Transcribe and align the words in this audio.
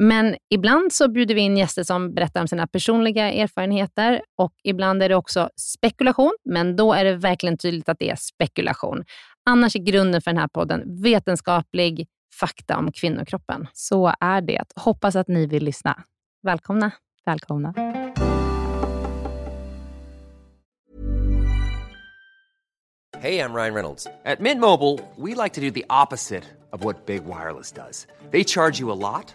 Men 0.00 0.36
ibland 0.50 0.92
så 0.92 1.08
bjuder 1.08 1.34
vi 1.34 1.40
in 1.40 1.56
gäster 1.56 1.82
som 1.82 2.14
berättar 2.14 2.40
om 2.40 2.48
sina 2.48 2.66
personliga 2.66 3.32
erfarenheter 3.32 4.22
och 4.36 4.52
ibland 4.64 5.02
är 5.02 5.08
det 5.08 5.14
också 5.14 5.50
spekulation, 5.56 6.36
men 6.44 6.76
då 6.76 6.92
är 6.92 7.04
det 7.04 7.16
verkligen 7.16 7.58
tydligt 7.58 7.88
att 7.88 7.98
det 7.98 8.10
är 8.10 8.16
spekulation. 8.16 9.04
Annars 9.50 9.76
är 9.76 9.80
grunden 9.80 10.22
för 10.22 10.30
den 10.30 10.40
här 10.40 10.48
podden 10.48 11.02
vetenskaplig 11.02 12.06
fakta 12.40 12.76
om 12.78 12.92
kvinnokroppen. 12.92 13.66
Så 13.72 14.12
är 14.20 14.40
det. 14.40 14.64
Hoppas 14.76 15.16
att 15.16 15.28
ni 15.28 15.46
vill 15.46 15.64
lyssna. 15.64 16.02
Välkomna. 16.42 16.90
Välkomna. 17.26 17.74
Hey, 23.20 23.40
I'm 23.40 23.52
Ryan 23.52 23.74
Reynolds. 23.74 24.06
At 24.24 24.40
Mint 24.40 24.60
Mobile, 24.60 25.00
we 25.16 25.34
like 25.34 25.54
to 25.54 25.60
do 25.60 25.70
the 25.70 25.84
opposite 25.90 26.44
of 26.72 26.84
what 26.84 27.06
Big 27.06 27.24
Wireless 27.24 27.72
does. 27.72 28.06
They 28.30 28.44
charge 28.44 28.78
you 28.78 28.92
a 28.92 28.94
lot, 28.94 29.34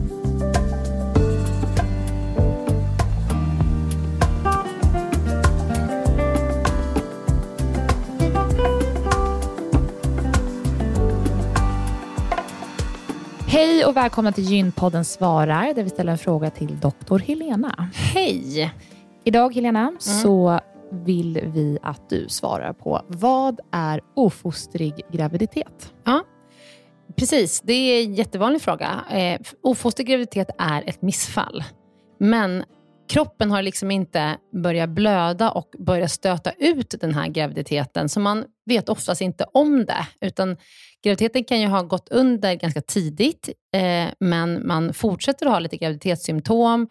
Hej 13.81 13.87
och 13.87 13.97
välkomna 13.97 14.31
till 14.31 14.43
Gynpodden 14.43 15.05
svarar, 15.05 15.73
där 15.73 15.83
vi 15.83 15.89
ställer 15.89 16.11
en 16.11 16.17
fråga 16.17 16.49
till 16.49 16.79
doktor 16.79 17.19
Helena. 17.19 17.89
Hej! 17.93 18.73
Idag 19.23 19.55
Helena, 19.55 19.79
mm. 19.79 19.99
så 19.99 20.59
vill 20.91 21.41
vi 21.45 21.77
att 21.81 22.09
du 22.09 22.25
svarar 22.29 22.73
på 22.73 23.01
vad 23.07 23.59
är 23.71 24.01
ofostrig 24.13 25.01
graviditet? 25.11 25.93
Ja, 26.03 26.23
precis. 27.15 27.61
Det 27.61 27.73
är 27.73 28.03
en 28.03 28.13
jättevanlig 28.13 28.61
fråga. 28.61 29.05
Eh, 29.11 29.41
ofostrig 29.61 30.07
graviditet 30.07 30.49
är 30.57 30.83
ett 30.89 31.01
missfall. 31.01 31.63
Men 32.17 32.63
kroppen 33.11 33.51
har 33.51 33.61
liksom 33.61 33.91
inte 33.91 34.37
börjat 34.63 34.89
blöda 34.89 35.51
och 35.51 35.75
börjat 35.79 36.11
stöta 36.11 36.51
ut 36.51 36.95
den 37.01 37.13
här 37.13 37.27
graviditeten, 37.27 38.09
så 38.09 38.19
man 38.19 38.45
vet 38.65 38.89
oftast 38.89 39.21
inte 39.21 39.45
om 39.53 39.85
det. 39.85 40.07
Utan 40.21 40.57
graviditeten 41.03 41.43
kan 41.43 41.61
ju 41.61 41.67
ha 41.67 41.81
gått 41.81 42.09
under 42.09 42.53
ganska 42.53 42.81
tidigt, 42.81 43.49
eh, 43.73 44.07
men 44.19 44.67
man 44.67 44.93
fortsätter 44.93 45.45
att 45.45 45.51
ha 45.51 45.59
lite 45.59 45.77
graviditetssymptom 45.77 46.87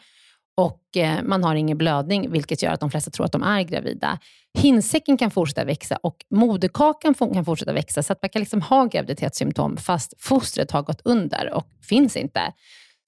och 0.56 0.96
eh, 0.96 1.22
man 1.22 1.44
har 1.44 1.54
ingen 1.54 1.78
blödning, 1.78 2.30
vilket 2.30 2.62
gör 2.62 2.72
att 2.72 2.80
de 2.80 2.90
flesta 2.90 3.10
tror 3.10 3.26
att 3.26 3.32
de 3.32 3.42
är 3.42 3.62
gravida. 3.62 4.18
Hinsäcken 4.58 5.16
kan 5.16 5.30
fortsätta 5.30 5.64
växa 5.64 5.96
och 5.96 6.16
moderkakan 6.30 7.14
kan 7.14 7.44
fortsätta 7.44 7.72
växa, 7.72 8.02
så 8.02 8.12
att 8.12 8.22
man 8.22 8.28
kan 8.28 8.40
liksom 8.40 8.62
ha 8.62 8.84
graviditetssymptom 8.84 9.76
fast 9.76 10.14
fostret 10.18 10.70
har 10.70 10.82
gått 10.82 11.00
under 11.04 11.54
och 11.54 11.66
finns 11.88 12.16
inte. 12.16 12.40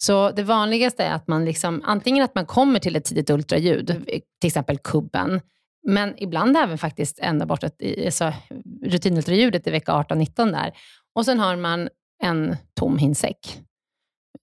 Så 0.05 0.31
det 0.31 0.43
vanligaste 0.43 1.05
är 1.05 1.15
att 1.15 1.29
man 1.29 1.45
liksom, 1.45 1.83
antingen 1.85 2.25
att 2.25 2.35
man 2.35 2.47
kommer 2.47 2.79
till 2.79 2.97
ett 2.97 3.05
tidigt 3.05 3.31
ultraljud, 3.31 4.05
till 4.41 4.49
exempel 4.49 4.79
kubben, 4.79 5.41
men 5.87 6.15
ibland 6.17 6.57
även 6.57 6.79
faktiskt 6.79 7.19
ända 7.19 7.47
bort 7.47 7.65
i 7.79 8.11
så 8.11 8.33
rutinultraljudet 8.83 9.67
i 9.67 9.71
vecka 9.71 9.93
18-19 9.93 10.53
där. 10.53 10.73
Och 11.15 11.25
sen 11.25 11.41
har 11.41 11.57
man 11.57 11.89
en 12.23 12.57
tom 12.75 12.99
hinsäck. 12.99 13.61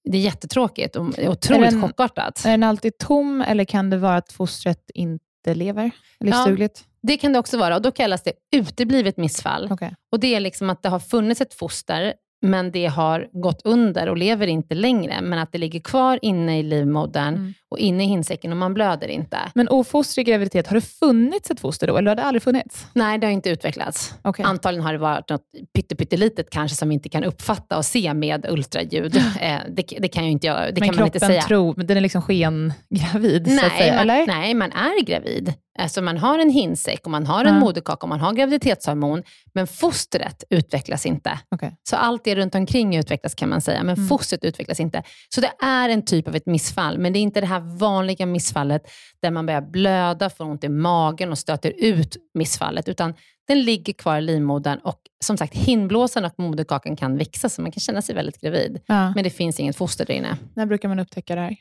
Det 0.03 0.17
är 0.17 0.21
jättetråkigt 0.21 0.95
och 0.95 1.05
otroligt 1.05 1.67
är 1.67 1.71
den, 1.71 1.81
chockartat. 1.81 2.45
Är 2.45 2.51
den 2.51 2.63
alltid 2.63 2.97
tom 2.97 3.41
eller 3.41 3.65
kan 3.65 3.89
det 3.89 3.97
vara 3.97 4.15
att 4.15 4.31
fostret 4.31 4.91
inte 4.93 5.53
lever 5.53 5.91
livsdugligt? 6.19 6.85
Ja, 6.85 6.97
det 7.01 7.17
kan 7.17 7.33
det 7.33 7.39
också 7.39 7.57
vara 7.57 7.75
och 7.75 7.81
då 7.81 7.91
kallas 7.91 8.23
det 8.23 8.33
uteblivet 8.55 9.17
missfall. 9.17 9.71
Okay. 9.71 9.91
Och 10.11 10.19
Det 10.19 10.35
är 10.35 10.39
liksom 10.39 10.69
att 10.69 10.83
det 10.83 10.89
har 10.89 10.99
funnits 10.99 11.41
ett 11.41 11.53
foster 11.53 12.13
men 12.41 12.71
det 12.71 12.85
har 12.85 13.27
gått 13.33 13.61
under 13.63 14.09
och 14.09 14.17
lever 14.17 14.47
inte 14.47 14.75
längre, 14.75 15.21
men 15.21 15.39
att 15.39 15.51
det 15.51 15.57
ligger 15.57 15.79
kvar 15.79 16.19
inne 16.21 16.59
i 16.59 16.63
livmodern 16.63 17.33
Mm. 17.35 17.53
och 17.71 17.79
inne 17.79 18.03
i 18.03 18.07
hinsäcken 18.07 18.51
och 18.51 18.57
man 18.57 18.73
blöder 18.73 19.07
inte. 19.07 19.37
Men 19.55 19.67
ofostrig 19.69 20.25
graviditet, 20.25 20.67
har 20.67 20.75
det 20.75 20.81
funnits 20.81 21.51
ett 21.51 21.59
foster 21.59 21.87
då, 21.87 21.97
eller 21.97 22.09
har 22.11 22.15
det 22.15 22.23
aldrig 22.23 22.43
funnits? 22.43 22.87
Nej, 22.93 23.17
det 23.17 23.27
har 23.27 23.31
inte 23.31 23.49
utvecklats. 23.49 24.13
Okej. 24.21 24.45
Antagligen 24.45 24.85
har 24.85 24.93
det 24.93 24.99
varit 24.99 25.29
något 25.29 25.41
pytte- 25.77 25.95
pyttelitet 25.95 26.49
kanske 26.49 26.75
som 26.77 26.89
vi 26.89 26.93
inte 26.93 27.09
kan 27.09 27.23
uppfatta 27.23 27.77
och 27.77 27.85
se 27.85 28.13
med 28.13 28.45
ultraljud. 28.49 29.15
Eh, 29.41 29.57
det, 29.69 29.83
det 29.99 30.07
kan 30.07 30.23
jag 30.23 30.31
inte, 30.31 30.47
göra- 30.47 30.71
det 30.71 30.79
men 30.79 30.89
kan 30.89 30.95
man 30.95 31.05
inte 31.05 31.19
kroppen 31.19 31.33
säga. 31.35 31.41
tror, 31.41 31.73
men 31.77 31.87
den 31.87 31.97
är 31.97 32.01
liksom 32.01 32.21
skengravid, 32.21 33.47
så 33.47 33.53
att 33.65 33.71
Nej 33.71 33.79
säga, 33.79 33.93
man, 33.93 34.01
eller? 34.09 34.27
nej, 34.27 34.53
man 34.53 34.71
är 34.71 35.03
gravid. 35.05 35.53
Alltså 35.79 36.01
man 36.01 36.17
har 36.17 36.39
en 36.39 36.49
hinsäck 36.49 37.05
och 37.05 37.11
man 37.11 37.25
har 37.25 37.45
en 37.45 37.53
Ja. 37.53 37.59
moderkaka 37.59 38.03
och 38.05 38.09
man 38.09 38.19
har 38.19 38.33
graviditetshormon, 38.33 39.23
men 39.53 39.67
fostret 39.67 40.43
utvecklas 40.49 41.05
inte. 41.05 41.39
Okej. 41.51 41.75
Så 41.89 41.95
allt 41.95 42.23
det 42.23 42.35
runt 42.35 42.55
omkring 42.55 42.95
utvecklas 42.95 43.35
kan 43.35 43.49
man 43.49 43.61
säga, 43.61 43.83
men 43.83 43.95
Mm. 43.95 44.07
fostret 44.07 44.43
utvecklas 44.43 44.79
inte. 44.79 45.03
Så 45.35 45.41
det 45.41 45.51
är 45.65 45.89
en 45.89 46.05
typ 46.05 46.27
av 46.27 46.35
ett 46.35 46.45
missfall, 46.45 46.97
men 46.97 47.13
det 47.13 47.19
är 47.19 47.21
inte 47.21 47.41
det 47.41 47.47
här 47.47 47.77
vanliga 47.77 48.25
missfallet 48.25 48.81
där 49.21 49.31
man 49.31 49.45
börjar 49.45 49.61
blöda, 49.61 50.29
får 50.29 50.45
ont 50.45 50.63
i 50.63 50.69
magen 50.69 51.31
och 51.31 51.37
stöter 51.37 51.73
ut 51.77 52.17
missfallet, 52.33 52.87
utan 52.89 53.13
den 53.47 53.61
ligger 53.63 53.93
kvar 53.93 54.17
i 54.17 54.21
livmodern 54.21 54.79
och 54.83 54.99
som 55.23 55.37
sagt, 55.37 55.53
hinblåsan 55.55 56.25
och 56.25 56.33
moderkakan 56.37 56.95
kan 56.95 57.17
växa, 57.17 57.49
så 57.49 57.61
man 57.61 57.71
kan 57.71 57.79
känna 57.81 58.01
sig 58.01 58.15
väldigt 58.15 58.41
gravid. 58.41 58.79
Ja. 58.85 59.13
Men 59.15 59.23
det 59.23 59.29
finns 59.29 59.59
inget 59.59 59.75
foster 59.75 60.05
där 60.05 60.13
inne. 60.13 60.37
När 60.55 60.65
brukar 60.65 60.89
man 60.89 60.99
upptäcka 60.99 61.35
det 61.35 61.41
här? 61.41 61.55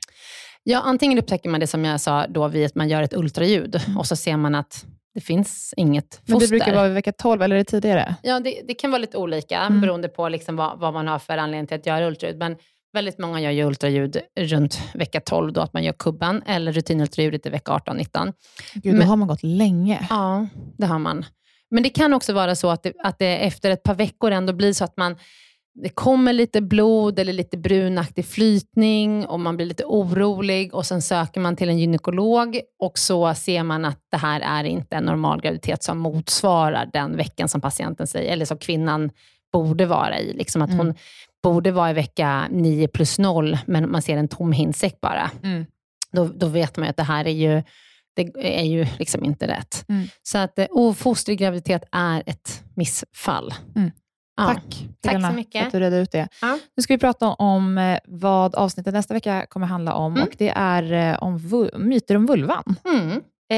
Ja, 0.70 0.80
antingen 0.80 1.18
upptäcker 1.18 1.48
man 1.50 1.60
det 1.60 1.66
som 1.66 1.84
jag 1.84 2.00
sa 2.00 2.26
då 2.26 2.48
vid 2.48 2.66
att 2.66 2.74
man 2.74 2.88
gör 2.88 3.02
ett 3.02 3.14
ultraljud 3.14 3.80
och 3.98 4.06
så 4.06 4.16
ser 4.16 4.36
man 4.36 4.54
att 4.54 4.84
det 5.14 5.20
finns 5.20 5.74
inget 5.76 6.14
foster. 6.14 6.32
Men 6.32 6.38
det 6.40 6.48
brukar 6.48 6.74
vara 6.74 6.84
vid 6.84 6.94
vecka 6.94 7.12
12, 7.12 7.42
eller 7.42 7.56
är 7.56 7.58
det 7.58 7.64
tidigare? 7.64 8.14
Ja, 8.22 8.40
det, 8.40 8.60
det 8.68 8.74
kan 8.74 8.90
vara 8.90 8.98
lite 9.00 9.16
olika 9.16 9.58
Mm. 9.60 9.80
beroende 9.80 10.08
på 10.08 10.28
liksom 10.28 10.56
vad, 10.56 10.78
vad 10.78 10.92
man 10.94 11.06
har 11.08 11.18
för 11.18 11.38
anledning 11.38 11.66
till 11.66 11.76
att 11.76 11.86
göra 11.86 12.06
ultraljud. 12.06 12.38
Men 12.38 12.56
väldigt 12.92 13.18
många 13.18 13.40
gör 13.40 13.50
ju 13.50 13.64
ultraljud 13.64 14.18
runt 14.40 14.80
vecka 14.94 15.20
12, 15.20 15.52
då 15.52 15.60
att 15.60 15.72
man 15.72 15.84
gör 15.84 15.92
kubban, 15.92 16.42
eller 16.46 16.72
rutinultraljudet 16.72 17.46
i 17.46 17.50
vecka 17.50 17.72
18-19. 17.72 18.32
Gud, 18.74 18.92
då 18.94 18.98
Men- 18.98 19.08
har 19.08 19.16
man 19.16 19.28
gått 19.28 19.42
länge. 19.42 20.06
Ja, 20.10 20.46
det 20.78 20.86
har 20.86 20.98
man. 20.98 21.24
Men 21.70 21.82
det 21.82 21.88
kan 21.90 22.14
också 22.14 22.32
vara 22.32 22.54
så 22.54 22.70
att 22.70 22.82
det, 22.82 22.92
att 23.04 23.18
det 23.18 23.36
efter 23.46 23.70
ett 23.70 23.82
par 23.82 23.94
veckor 23.94 24.30
ändå 24.30 24.52
blir 24.52 24.72
så 24.72 24.84
att 24.84 24.96
man 24.96 25.16
det 25.82 25.88
kommer 25.88 26.32
lite 26.32 26.60
blod 26.60 27.18
eller 27.18 27.32
lite 27.32 27.56
brunaktig 27.58 28.26
flytning 28.26 29.26
och 29.26 29.40
man 29.40 29.56
blir 29.56 29.66
lite 29.66 29.84
orolig 29.84 30.74
och 30.74 30.86
sen 30.86 31.02
söker 31.02 31.40
man 31.40 31.56
till 31.56 31.68
en 31.68 31.78
gynekolog 31.78 32.60
och 32.78 32.98
så 32.98 33.34
ser 33.34 33.62
man 33.62 33.84
att 33.84 33.98
det 34.10 34.16
här 34.16 34.40
är 34.40 34.64
inte 34.64 34.96
en 34.96 35.04
normal 35.04 35.40
graviditet 35.40 35.82
som 35.82 35.98
motsvarar 35.98 36.90
den 36.92 37.16
veckan 37.16 37.48
som 37.48 37.60
patienten 37.60 38.06
säger, 38.06 38.32
eller 38.32 38.44
som 38.44 38.58
kvinnan 38.58 39.10
borde 39.52 39.86
vara 39.86 40.18
i. 40.18 40.32
Liksom 40.32 40.62
att 40.62 40.70
Mm. 40.70 40.86
hon 40.86 40.94
borde 41.42 41.70
vara 41.70 41.90
i 41.90 41.94
vecka 41.94 42.48
9 42.50 42.88
plus 42.88 43.18
0, 43.18 43.58
men 43.66 43.90
man 43.90 44.02
ser 44.02 44.16
en 44.16 44.28
tom 44.28 44.52
hinsäck 44.52 45.00
bara. 45.00 45.30
Mm. 45.42 45.66
Då, 46.12 46.24
då 46.24 46.46
vet 46.46 46.76
man 46.76 46.86
ju 46.86 46.90
att 46.90 46.96
det 46.96 47.02
här 47.02 47.24
är 47.26 47.30
ju, 47.30 47.62
det 48.16 48.30
är 48.60 48.64
ju 48.64 48.86
liksom 48.98 49.24
inte 49.24 49.46
rätt. 49.48 49.84
Mm. 49.88 50.08
Så 50.22 50.38
att 50.38 50.58
eh, 50.58 50.66
ofostrig 50.70 51.38
graviditet 51.38 51.84
är 51.92 52.22
ett 52.26 52.62
missfall. 52.74 53.54
Ja. 54.38 54.46
Tack, 54.46 54.62
Tack 55.02 55.12
Helena, 55.12 55.28
så 55.30 55.34
mycket. 55.34 55.60
för 55.60 55.66
att 55.66 55.72
du 55.72 55.80
redde 55.80 55.96
ut 55.98 56.12
det. 56.12 56.28
Ja. 56.40 56.58
Nu 56.76 56.82
ska 56.82 56.94
vi 56.94 56.98
prata 56.98 57.26
om 57.28 57.78
eh, 57.78 57.98
vad 58.06 58.54
avsnittet 58.54 58.94
nästa 58.94 59.14
vecka 59.14 59.46
kommer 59.48 59.66
handla 59.66 59.94
om. 59.94 60.12
Mm. 60.12 60.22
Och 60.28 60.34
Det 60.38 60.52
är 60.56 60.92
eh, 60.92 61.16
om 61.22 61.40
myter 61.76 62.14
om 62.16 62.26
vulvan. 62.26 62.76
Mm. 62.88 63.10
Eh, 63.50 63.56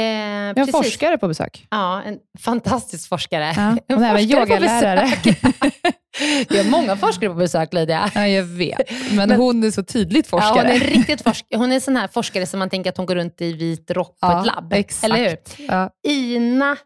en 0.49 0.55
precis. 0.55 0.73
forskare 0.73 1.19
på 1.19 1.29
besök. 1.29 1.67
Ja, 1.71 2.03
en 2.03 2.19
fantastisk 2.39 3.09
forskare. 3.09 3.53
Ja, 3.57 3.77
En 3.89 4.03
är 4.05 4.11
även 4.11 4.29
forskare 4.29 4.41
yogalärare. 4.43 5.13
Vi 6.49 6.59
har 6.59 6.71
många 6.71 6.97
forskare 6.97 7.31
på 7.31 7.35
besök, 7.37 7.73
Lydia. 7.73 8.11
Ja, 8.15 8.27
jag 8.27 8.43
vet. 8.45 8.81
Men, 9.13 9.29
Men- 9.29 9.41
hon 9.41 9.65
är 9.65 9.71
så 9.71 9.83
tydligt 9.83 10.29
Ja, 10.33 10.39
forskare. 10.41 10.69
hon 10.69 10.77
är 10.77 10.81
riktigt 10.81 11.23
forsk 11.23 11.47
hon 11.55 11.71
är 11.71 11.75
en 11.75 11.81
sån 11.81 11.97
här 11.97 12.09
forskare 12.09 12.47
som 12.47 12.59
man 12.59 12.71
tänker 12.71 12.91
att 12.91 12.97
hon 12.97 13.07
går 13.07 13.15
runt 13.15 13.41
i 13.41 13.53
vit 13.53 13.91
rock 13.91 14.09
på 14.21 14.27
Ja, 14.27 14.41
ett 14.41 14.47
labb. 14.47 14.73
exakt. 14.73 15.05
Eller 15.05 15.29
hur? 15.29 15.37
Ja. 15.69 15.91
Ina 16.09 16.77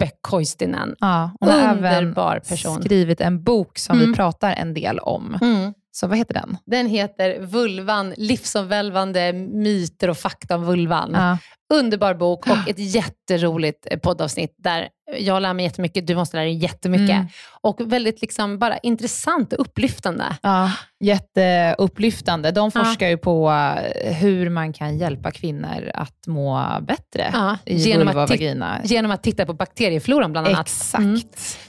Schuppe 0.00 0.10
Koistinen. 0.20 0.94
Ja, 1.00 1.30
hon 1.40 1.48
Underbar 1.50 2.30
även 2.32 2.40
person. 2.48 2.82
skrivit 2.82 3.20
en 3.20 3.42
bok 3.42 3.78
som 3.78 3.96
Mm. 3.98 4.10
vi 4.10 4.16
pratar 4.16 4.52
en 4.52 4.74
del 4.74 4.98
om. 4.98 5.38
Mm. 5.42 5.74
Så 5.92 6.06
vad 6.06 6.18
heter 6.18 6.34
den? 6.34 6.56
Den 6.66 6.86
heter 6.86 7.40
Vulvan, 7.40 8.14
livsomvälvande 8.16 9.32
myter 9.32 10.10
och 10.10 10.18
fakta 10.18 10.54
om 10.56 10.64
vulvan. 10.64 11.10
Ja. 11.14 11.38
Underbar 11.70 12.14
bok 12.14 12.46
och 12.46 12.68
ett 12.68 12.78
jätteroligt 12.78 13.86
eh, 13.90 13.98
poddavsnitt 13.98 14.54
där 14.58 14.88
jag 15.18 15.42
lär 15.42 15.54
mig 15.54 15.64
jättemycket, 15.64 16.06
du 16.06 16.14
måste 16.14 16.36
lära 16.36 16.44
dig 16.44 16.54
jättemycket. 16.56 17.10
Mm. 17.10 17.26
Och 17.60 17.80
väldigt 17.92 18.20
liksom 18.20 18.58
bara 18.58 18.78
intressant 18.78 19.52
och 19.52 19.60
upplyftande. 19.60 20.24
Ja, 20.42 20.70
jätteupplyftande. 21.00 22.50
De 22.50 22.70
Ja. 22.74 22.84
forskar 22.84 23.08
ju 23.08 23.16
på 23.16 23.50
eh, 23.50 24.12
hur 24.14 24.50
man 24.50 24.72
kan 24.72 24.98
hjälpa 24.98 25.30
kvinnor 25.30 25.90
att 25.94 26.26
må 26.26 26.66
bättre 26.82 27.30
Ja, 27.32 27.56
i 27.64 27.76
genom, 27.76 28.06
vulva 28.06 28.22
att 28.22 28.30
vagina. 28.30 28.80
genom 28.84 29.10
att 29.10 29.22
titta 29.22 29.46
på 29.46 29.52
bakteriefloran 29.52 30.32
bland 30.32 30.46
annat. 30.48 30.66
Exakt. 30.66 30.98
Mm. 31.02 31.20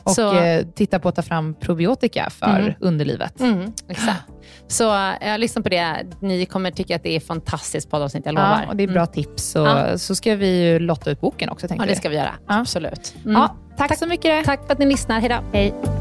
Och 0.04 0.12
Så- 0.12 0.38
eh, 0.40 0.66
titta 0.76 1.00
på 1.00 1.10
att 1.10 1.16
ta 1.16 1.22
fram 1.22 1.54
probiotika 1.56 2.30
för 2.30 2.60
Mm. 2.60 2.74
underlivet. 2.80 3.40
Mm, 3.40 3.72
exakt. 3.90 4.22
Så 4.68 4.84
jag 5.22 5.40
lyssnar 5.40 5.64
på 5.64 5.70
det. 5.70 6.06
Ni 6.22 6.46
kommer 6.46 6.72
tycka 6.72 6.96
att 6.96 7.04
det 7.04 7.14
är 7.14 7.18
ett 7.18 7.28
fantastiskt 7.28 7.90
poddavsnitt, 7.92 8.26
jag 8.26 8.36
lovar. 8.36 8.62
Ja, 8.64 8.70
och 8.70 8.76
det 8.76 8.84
är 8.84 8.88
bra 8.88 9.02
Mm. 9.02 9.14
tips. 9.14 9.56
Och, 9.56 9.68
Ja. 9.68 9.91
Så 9.98 10.16
ska 10.16 10.36
vi 10.36 10.64
ju 10.64 10.80
lotta 10.80 11.12
ut 11.12 11.22
boken 11.22 11.50
också, 11.50 11.68
tänkte 11.68 11.86
Ja, 11.86 11.90
det 11.90 11.96
ska 11.96 12.10
vi 12.10 12.16
göra. 12.16 12.34
Absolut. 12.48 13.16
Mm. 13.26 13.34
Ja, 13.34 13.56
tack, 13.78 13.98
så 13.98 14.08
mycket. 14.08 14.46
Tack 14.46 14.66
för 14.66 14.74
att 14.74 14.80
ni 14.80 14.86
lyssnar. 14.86 15.20
Hej 15.20 15.30
då. 15.30 15.40
Hej. 15.54 16.01